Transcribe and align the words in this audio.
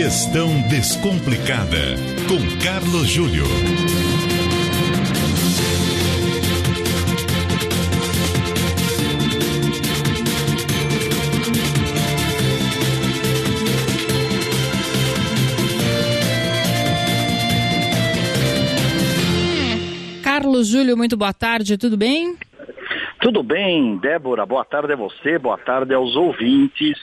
Gestão 0.00 0.48
Descomplicada, 0.68 1.96
com 2.28 2.38
Carlos 2.64 3.08
Júlio. 3.08 3.42
Carlos 20.22 20.68
Júlio, 20.68 20.96
muito 20.96 21.16
boa 21.16 21.32
tarde, 21.32 21.76
tudo 21.76 21.96
bem? 21.96 22.36
Tudo 23.20 23.42
bem, 23.42 23.98
Débora, 23.98 24.46
boa 24.46 24.64
tarde 24.64 24.92
a 24.92 24.96
você, 24.96 25.40
boa 25.40 25.58
tarde 25.58 25.92
aos 25.92 26.14
ouvintes 26.14 26.96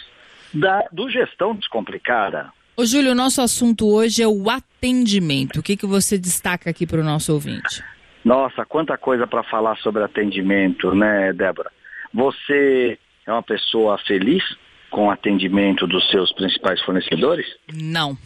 da, 0.54 0.86
do 0.94 1.10
Gestão 1.10 1.54
Descomplicada. 1.54 2.54
Ô 2.78 2.86
Júlio, 2.86 3.14
o 3.14 3.16
nosso 3.16 3.42
assunto 3.42 3.88
hoje 3.88 4.22
é 4.22 4.28
o 4.28 4.50
atendimento. 4.50 5.62
O 5.62 5.64
que, 5.64 5.78
que 5.78 5.86
você 5.86 6.18
destaca 6.18 6.70
aqui 6.70 6.86
para 6.86 7.00
o 7.00 7.04
nosso 7.06 7.32
ouvinte? 7.32 7.82
Nossa, 8.24 8.66
quanta 8.66 8.98
coisa 8.98 9.26
para 9.26 9.44
falar 9.44 9.78
sobre 9.78 10.04
atendimento, 10.04 10.94
né, 10.94 11.32
Débora? 11.32 11.72
Você 12.14 13.00
é 13.26 13.32
uma 13.32 13.42
pessoa 13.42 13.98
feliz 14.00 14.44
com 14.90 15.08
o 15.08 15.10
atendimento 15.10 15.88
dos 15.88 16.06
seus 16.10 16.34
principais 16.34 16.82
fornecedores? 16.82 17.46
Não. 17.74 18.18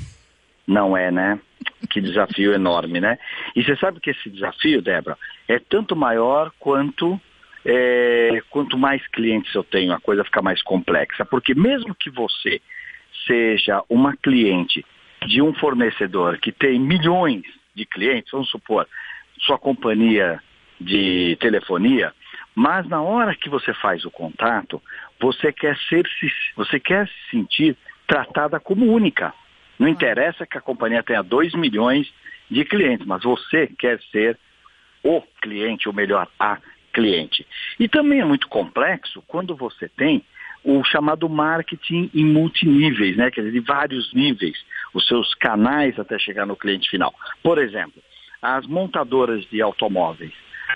Não 0.66 0.98
é, 0.98 1.12
né? 1.12 1.40
Que 1.92 2.02
desafio 2.02 2.52
enorme, 2.52 3.00
né? 3.00 3.20
E 3.56 3.64
você 3.64 3.76
sabe 3.76 4.00
que 4.00 4.10
esse 4.10 4.32
desafio, 4.32 4.82
Débora, 4.82 5.16
é 5.48 5.60
tanto 5.60 5.96
maior 5.96 6.52
quanto 6.58 7.22
é, 7.64 8.42
quanto 8.50 8.80
mais 8.80 9.06
clientes 9.10 9.54
eu 9.54 9.64
tenho, 9.64 9.94
a 9.94 10.00
coisa 10.00 10.24
fica 10.24 10.42
mais 10.42 10.60
complexa. 10.64 11.24
Porque 11.24 11.54
mesmo 11.54 11.94
que 11.94 12.10
você 12.10 12.60
seja 13.26 13.84
uma 13.90 14.16
cliente 14.16 14.86
de 15.28 15.42
um 15.42 15.54
fornecedor 15.54 16.38
que 16.38 16.52
tem 16.52 16.80
milhões 16.80 17.44
de 17.76 17.86
clientes, 17.86 18.32
vamos 18.32 18.50
supor, 18.50 18.88
sua 19.40 19.58
companhia 19.58 20.42
de 20.80 21.38
telefonia, 21.40 22.14
mas 22.56 22.88
na 22.88 23.02
hora 23.02 23.36
que 23.36 23.50
você 23.50 23.74
faz 23.74 24.06
o 24.06 24.12
contato, 24.12 24.82
você 25.20 25.52
quer 25.52 25.78
ser, 25.88 26.08
você 26.56 26.80
quer 26.80 27.08
se 27.08 27.32
sentir 27.32 27.78
tratada 28.08 28.60
como 28.60 28.92
única. 28.92 29.34
Não 29.78 29.88
interessa 29.88 30.46
que 30.46 30.58
a 30.58 30.62
companhia 30.62 31.04
tenha 31.04 31.22
2 31.22 31.54
milhões 31.54 32.12
de 32.50 32.66
clientes, 32.66 33.06
mas 33.06 33.24
você 33.24 33.68
quer 33.68 34.02
ser 34.12 34.38
o 35.04 35.22
cliente, 35.42 35.88
ou 35.88 35.94
melhor, 35.94 36.28
a 36.40 36.58
cliente. 36.92 37.46
E 37.80 37.88
também 37.88 38.20
é 38.20 38.26
muito 38.26 38.48
complexo 38.48 39.24
quando 39.28 39.56
você 39.56 39.88
tem 39.88 40.24
o 40.64 40.84
chamado 40.84 41.28
marketing 41.30 42.10
em 42.14 42.26
multiníveis, 42.26 43.16
né? 43.16 43.32
quer 43.32 43.42
dizer, 43.42 43.54
de 43.54 43.60
vários 43.60 44.14
níveis, 44.14 44.58
os 44.94 45.08
seus 45.08 45.34
canais 45.36 45.98
até 46.00 46.18
chegar 46.20 46.46
no 46.46 46.56
cliente 46.56 46.90
final. 46.90 47.14
Por 47.42 47.58
exemplo, 47.58 48.02
as 48.42 48.66
montadoras 48.66 49.46
de 49.50 49.62
automóveis. 49.62 50.34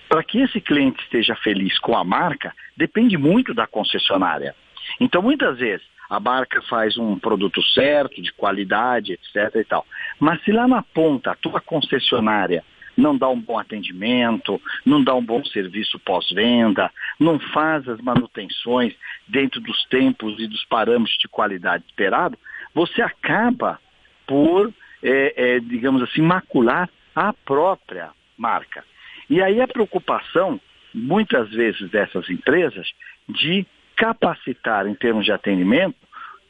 Para 0.08 0.22
que 0.24 0.40
esse 0.40 0.60
cliente 0.60 1.02
esteja 1.02 1.34
feliz 1.36 1.78
com 1.78 1.96
a 1.96 2.04
marca, 2.04 2.52
depende 2.76 3.16
muito 3.16 3.54
da 3.54 3.66
concessionária. 3.66 4.54
Então, 5.00 5.22
muitas 5.22 5.58
vezes, 5.58 5.86
a 6.10 6.20
marca 6.20 6.60
faz 6.62 6.98
um 6.98 7.18
produto 7.18 7.62
certo, 7.62 8.20
de 8.20 8.32
qualidade, 8.32 9.12
etc. 9.12 9.54
e 9.56 9.64
tal. 9.64 9.86
Mas 10.18 10.42
se 10.44 10.52
lá 10.52 10.68
na 10.68 10.82
ponta 10.82 11.32
a 11.32 11.36
tua 11.36 11.60
concessionária 11.60 12.64
não 12.96 13.16
dá 13.16 13.28
um 13.28 13.40
bom 13.40 13.58
atendimento, 13.58 14.60
não 14.84 15.02
dá 15.02 15.14
um 15.14 15.24
bom 15.24 15.44
serviço 15.44 15.98
pós-venda, 15.98 16.90
não 17.18 17.38
faz 17.38 17.88
as 17.88 18.00
manutenções 18.00 18.94
dentro 19.26 19.60
dos 19.60 19.84
tempos 19.86 20.38
e 20.38 20.46
dos 20.46 20.64
parâmetros 20.64 21.16
de 21.18 21.28
qualidade 21.28 21.84
esperado, 21.86 22.38
você 22.74 23.02
acaba 23.02 23.78
por, 24.26 24.72
é, 25.02 25.34
é, 25.36 25.60
digamos 25.60 26.02
assim, 26.02 26.22
macular 26.22 26.88
a 27.14 27.32
própria 27.32 28.10
marca. 28.36 28.84
E 29.28 29.42
aí 29.42 29.60
a 29.60 29.68
preocupação, 29.68 30.60
muitas 30.92 31.50
vezes, 31.50 31.90
dessas 31.90 32.28
empresas 32.28 32.90
de 33.28 33.66
capacitar 33.96 34.86
em 34.86 34.94
termos 34.94 35.24
de 35.24 35.32
atendimento 35.32 35.96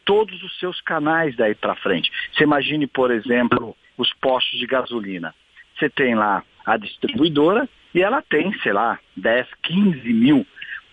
todos 0.05 0.43
os 0.43 0.59
seus 0.59 0.81
canais 0.81 1.37
daí 1.37 1.55
para 1.55 1.75
frente. 1.76 2.11
Você 2.32 2.44
imagine, 2.44 2.87
por 2.87 3.11
exemplo, 3.11 3.76
os 3.97 4.12
postos 4.15 4.59
de 4.59 4.66
gasolina. 4.66 5.34
Você 5.79 5.89
tem 5.91 6.15
lá 6.15 6.43
a 6.65 6.77
distribuidora 6.77 7.69
e 7.95 8.03
ela 8.03 8.23
tem, 8.23 8.53
sei 8.61 8.73
lá, 8.73 8.99
10, 9.17 9.47
15 9.62 10.12
mil 10.12 10.47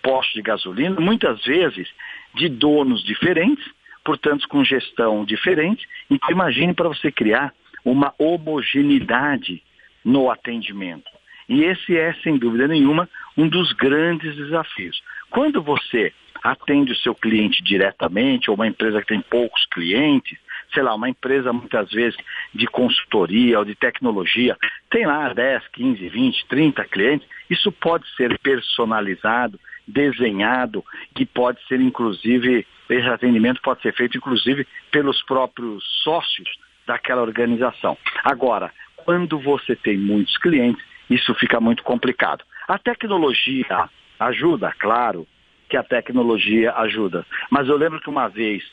postos 0.03 0.33
de 0.33 0.41
gasolina, 0.41 0.99
muitas 0.99 1.43
vezes 1.43 1.87
de 2.33 2.49
donos 2.49 3.03
diferentes, 3.03 3.63
portanto 4.03 4.47
com 4.47 4.63
gestão 4.63 5.23
diferente. 5.23 5.87
Então 6.09 6.29
imagine 6.31 6.73
para 6.73 6.87
você 6.87 7.11
criar 7.11 7.53
uma 7.83 8.13
homogeneidade 8.17 9.61
no 10.03 10.29
atendimento. 10.29 11.09
E 11.47 11.63
esse 11.63 11.97
é, 11.97 12.13
sem 12.23 12.37
dúvida 12.37 12.67
nenhuma, 12.67 13.09
um 13.37 13.47
dos 13.47 13.73
grandes 13.73 14.35
desafios. 14.35 15.01
Quando 15.29 15.61
você 15.61 16.13
atende 16.43 16.91
o 16.91 16.97
seu 16.97 17.13
cliente 17.13 17.61
diretamente, 17.63 18.49
ou 18.49 18.55
uma 18.55 18.67
empresa 18.67 19.01
que 19.01 19.07
tem 19.07 19.21
poucos 19.21 19.65
clientes, 19.67 20.37
sei 20.73 20.83
lá, 20.83 20.95
uma 20.95 21.09
empresa 21.09 21.51
muitas 21.51 21.89
vezes 21.91 22.17
de 22.53 22.65
consultoria 22.67 23.59
ou 23.59 23.65
de 23.65 23.75
tecnologia, 23.75 24.57
tem 24.89 25.05
lá 25.05 25.33
10, 25.33 25.67
15, 25.69 26.09
20, 26.09 26.45
30 26.47 26.85
clientes, 26.85 27.27
isso 27.49 27.71
pode 27.71 28.05
ser 28.15 28.37
personalizado, 28.39 29.59
desenhado, 29.87 30.83
que 31.15 31.25
pode 31.25 31.59
ser 31.67 31.81
inclusive, 31.81 32.65
esse 32.89 33.07
atendimento 33.07 33.61
pode 33.61 33.81
ser 33.81 33.93
feito 33.93 34.17
inclusive 34.17 34.65
pelos 34.91 35.21
próprios 35.23 35.83
sócios 36.03 36.49
daquela 36.85 37.21
organização. 37.21 37.97
Agora, 38.23 38.71
quando 38.97 39.39
você 39.39 39.75
tem 39.75 39.97
muitos 39.97 40.37
clientes, 40.37 40.83
isso 41.09 41.33
fica 41.35 41.59
muito 41.59 41.83
complicado. 41.83 42.43
A 42.67 42.77
tecnologia 42.77 43.89
ajuda, 44.19 44.73
claro 44.79 45.27
que 45.69 45.77
a 45.77 45.83
tecnologia 45.83 46.73
ajuda. 46.75 47.25
Mas 47.49 47.67
eu 47.67 47.77
lembro 47.77 47.99
que 47.99 48.09
uma 48.09 48.27
vez 48.27 48.63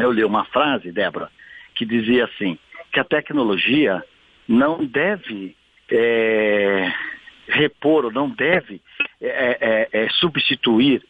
eu 0.00 0.12
li 0.12 0.24
uma 0.24 0.44
frase, 0.46 0.92
Débora, 0.92 1.30
que 1.74 1.84
dizia 1.84 2.24
assim, 2.24 2.58
que 2.92 3.00
a 3.00 3.04
tecnologia 3.04 4.02
não 4.48 4.84
deve 4.84 5.56
é, 5.90 6.92
repor 7.48 8.06
ou 8.06 8.12
não 8.12 8.28
deve 8.28 8.80
é, 9.20 9.58
é, 9.60 9.88
é, 9.92 10.08
substituir 10.10 11.02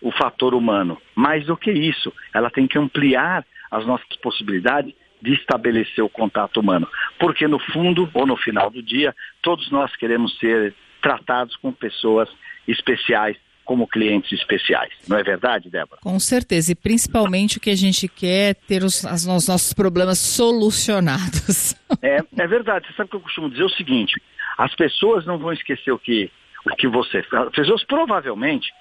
o 0.00 0.10
fator 0.10 0.54
humano. 0.54 1.00
Mais 1.14 1.46
do 1.46 1.56
que 1.56 1.70
isso, 1.70 2.12
ela 2.32 2.50
tem 2.50 2.66
que 2.66 2.78
ampliar 2.78 3.44
as 3.70 3.86
nossas 3.86 4.16
possibilidades 4.16 4.94
de 5.20 5.34
estabelecer 5.34 6.02
o 6.02 6.08
contato 6.08 6.60
humano. 6.60 6.88
Porque 7.18 7.46
no 7.46 7.58
fundo, 7.58 8.08
ou 8.14 8.26
no 8.26 8.36
final 8.36 8.70
do 8.70 8.82
dia, 8.82 9.14
todos 9.42 9.70
nós 9.70 9.94
queremos 9.96 10.38
ser 10.38 10.74
tratados 11.02 11.56
com 11.56 11.72
pessoas 11.72 12.28
especiais 12.66 13.36
como 13.70 13.86
clientes 13.86 14.32
especiais. 14.32 14.92
Não 15.06 15.16
é 15.16 15.22
verdade, 15.22 15.70
Débora? 15.70 16.00
Com 16.02 16.18
certeza. 16.18 16.72
E 16.72 16.74
principalmente 16.74 17.56
o 17.56 17.60
que 17.60 17.70
a 17.70 17.76
gente 17.76 18.08
quer 18.08 18.50
é 18.50 18.54
ter 18.54 18.82
os, 18.82 19.04
os 19.04 19.24
nossos 19.24 19.72
problemas 19.72 20.18
solucionados. 20.18 21.76
É, 22.02 22.20
é 22.38 22.46
verdade. 22.46 22.86
Você 22.86 22.94
sabe 22.94 23.10
que 23.10 23.16
eu 23.16 23.20
costumo 23.20 23.50
dizer 23.50 23.64
o 23.64 23.68
seguinte: 23.70 24.22
as 24.56 24.74
pessoas 24.74 25.26
não 25.26 25.38
vão 25.38 25.52
esquecer 25.52 25.90
o 25.90 25.98
que, 25.98 26.30
o 26.64 26.74
que 26.76 26.88
você 26.88 27.22
fez. 27.22 27.42
As 27.42 27.52
pessoas 27.52 27.84
provavelmente 27.84 28.72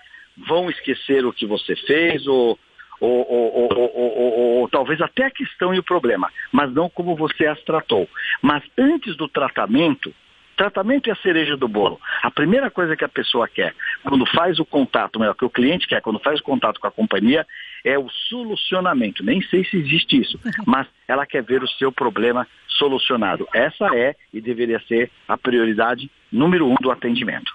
vão 0.47 0.69
esquecer 0.69 1.25
o 1.25 1.33
que 1.33 1.45
você 1.45 1.75
fez 1.75 2.25
ou 2.27 2.57
ou, 3.01 3.25
ou, 3.29 3.73
ou, 3.73 4.59
ou, 4.59 4.69
talvez 4.69 5.01
até 5.01 5.25
a 5.25 5.31
questão 5.31 5.73
e 5.73 5.79
o 5.79 5.83
problema, 5.83 6.31
mas 6.51 6.71
não 6.71 6.89
como 6.89 7.15
você 7.15 7.45
as 7.45 7.61
tratou. 7.63 8.07
Mas 8.41 8.63
antes 8.77 9.17
do 9.17 9.27
tratamento, 9.27 10.13
tratamento 10.59 11.09
é 11.09 11.13
a 11.13 11.15
cereja 11.15 11.55
do 11.55 11.69
bolo. 11.69 11.97
A 12.21 12.29
primeira 12.29 12.69
coisa 12.69 12.97
que 12.97 13.05
a 13.05 13.09
pessoa 13.09 13.47
quer, 13.47 13.73
quando 14.03 14.25
faz 14.25 14.59
o 14.59 14.65
contato, 14.65 15.17
melhor, 15.17 15.33
que 15.33 15.45
o 15.45 15.49
cliente 15.49 15.87
quer, 15.87 16.01
quando 16.01 16.19
faz 16.19 16.41
o 16.41 16.43
contato 16.43 16.81
com 16.81 16.87
a 16.87 16.91
companhia, 16.91 17.47
é 17.81 17.97
o 17.97 18.09
solucionamento. 18.27 19.23
Nem 19.23 19.41
sei 19.43 19.63
se 19.63 19.77
existe 19.77 20.19
isso, 20.19 20.37
mas 20.67 20.85
ela 21.07 21.25
quer 21.25 21.41
ver 21.43 21.63
o 21.63 21.67
seu 21.67 21.93
problema 21.93 22.45
solucionado. 22.67 23.47
Essa 23.53 23.95
é 23.95 24.15
e 24.33 24.41
deveria 24.41 24.81
ser 24.81 25.09
a 25.25 25.37
prioridade 25.37 26.11
número 26.29 26.67
um 26.67 26.75
do 26.81 26.91
atendimento. 26.91 27.53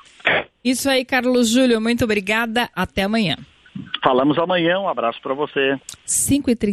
Isso 0.65 0.89
aí, 0.89 1.05
Carlos 1.05 1.51
Júlio. 1.51 1.81
Muito 1.83 2.05
obrigada. 2.05 2.71
Até 2.75 3.03
amanhã. 3.03 3.37
Falamos 4.03 4.39
amanhã. 4.39 4.81
Um 4.81 4.89
abraço 4.89 5.21
para 5.21 5.35
você. 5.35 5.79
5h30. 6.07 6.73